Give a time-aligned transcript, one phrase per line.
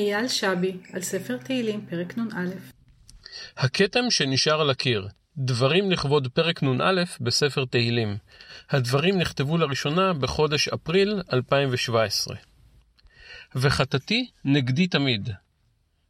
[0.00, 2.50] אייל שבי, על ספר תהילים, פרק נ"א.
[3.56, 8.16] הכתם שנשאר על הקיר, דברים לכבוד פרק נ"א בספר תהילים.
[8.70, 12.36] הדברים נכתבו לראשונה בחודש אפריל 2017.
[13.54, 15.30] וחטאתי נגדי תמיד.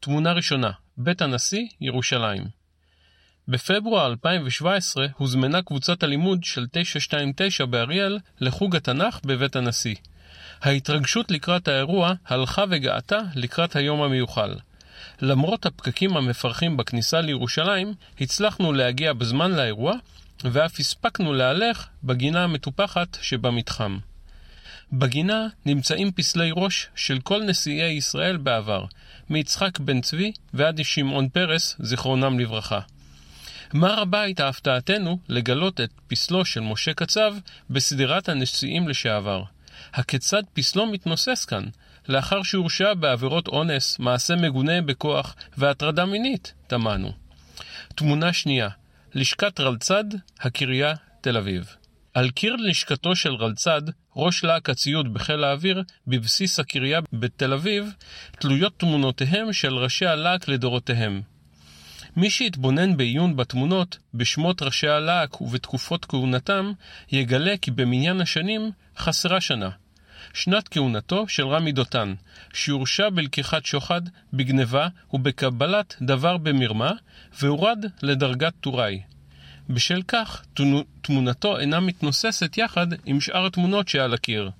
[0.00, 2.44] תמונה ראשונה, בית הנשיא, ירושלים.
[3.48, 9.94] בפברואר 2017 הוזמנה קבוצת הלימוד של 929 באריאל לחוג התנ"ך בבית הנשיא.
[10.62, 14.54] ההתרגשות לקראת האירוע הלכה וגאתה לקראת היום המיוחל.
[15.22, 19.94] למרות הפקקים המפרכים בכניסה לירושלים, הצלחנו להגיע בזמן לאירוע,
[20.44, 23.98] ואף הספקנו להלך בגינה המטופחת שבמתחם.
[24.92, 28.84] בגינה נמצאים פסלי ראש של כל נשיאי ישראל בעבר,
[29.30, 32.80] מיצחק בן צבי ועד שמעון פרס, זיכרונם לברכה.
[33.72, 37.34] מה רבה הייתה הפתעתנו לגלות את פסלו של משה קצב
[37.70, 39.42] בסדרת הנשיאים לשעבר.
[39.94, 41.64] הכיצד פסלו מתנוסס כאן,
[42.08, 47.12] לאחר שהורשע בעבירות אונס, מעשה מגונה בכוח והטרדה מינית, תמנו.
[47.94, 48.68] תמונה שנייה,
[49.14, 50.04] לשכת רלצד,
[50.40, 51.74] הקריה, תל אביב.
[52.14, 53.82] על קיר לשכתו של רלצד,
[54.16, 57.92] ראש להק הציוד בחיל האוויר, בבסיס הקריה בתל אביב,
[58.38, 61.22] תלויות תמונותיהם של ראשי הלהק לדורותיהם.
[62.18, 66.72] מי שיתבונן בעיון בתמונות, בשמות ראשי הלהק ובתקופות כהונתם,
[67.12, 69.70] יגלה כי במניין השנים חסרה שנה.
[70.34, 72.14] שנת כהונתו של רמי דותן,
[72.52, 74.00] שהורשע בלקיחת שוחד,
[74.32, 76.92] בגניבה ובקבלת דבר במרמה,
[77.40, 79.00] והורד לדרגת טוראי.
[79.70, 80.44] בשל כך,
[81.02, 84.50] תמונתו אינה מתנוססת יחד עם שאר התמונות שעל הקיר.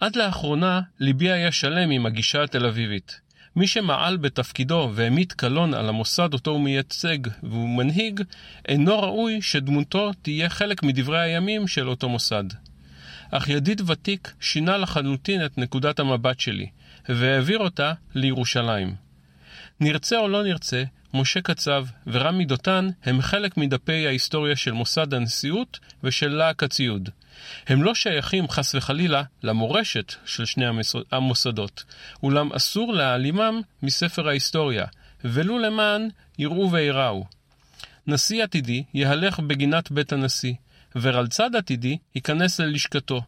[0.00, 3.20] עד לאחרונה, ליבי היה שלם עם הגישה התל אביבית.
[3.56, 8.20] מי שמעל בתפקידו והמיט קלון על המוסד אותו הוא מייצג והוא מנהיג,
[8.68, 12.44] אינו ראוי שדמותו תהיה חלק מדברי הימים של אותו מוסד.
[13.30, 16.66] אך ידיד ותיק שינה לחלוטין את נקודת המבט שלי,
[17.08, 18.94] והעביר אותה לירושלים.
[19.80, 20.82] נרצה או לא נרצה,
[21.14, 27.08] משה קצב ורמי דותן הם חלק מדפי ההיסטוריה של מוסד הנשיאות ושל להק הציוד.
[27.66, 30.64] הם לא שייכים חס וחלילה למורשת של שני
[31.12, 31.84] המוסדות,
[32.22, 34.86] אולם אסור להעלימם מספר ההיסטוריה,
[35.24, 36.08] ולו למען
[36.38, 37.24] יראו וייראו.
[38.06, 40.54] נשיא עתידי יהלך בגינת בית הנשיא,
[40.96, 43.22] ורלצד עתידי ייכנס ללשכתו,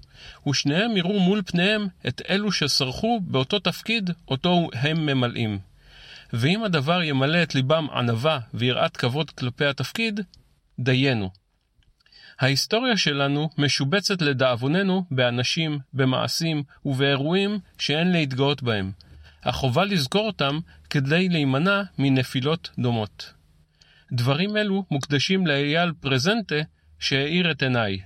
[0.48, 5.58] ושניהם יראו מול פניהם את אלו שסרחו באותו תפקיד אותו הם ממלאים.
[6.36, 10.20] ואם הדבר ימלא את ליבם ענווה ויראת כבוד כלפי התפקיד,
[10.78, 11.30] דיינו.
[12.40, 18.92] ההיסטוריה שלנו משובצת לדאבוננו באנשים, במעשים ובאירועים שאין להתגאות בהם.
[19.42, 20.58] החובה לזכור אותם
[20.90, 23.32] כדי להימנע מנפילות דומות.
[24.12, 26.60] דברים אלו מוקדשים לאייל פרזנטה
[26.98, 27.98] שהאיר את עיניי.